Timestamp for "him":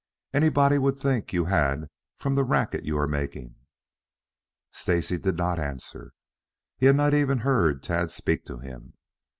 8.57-8.93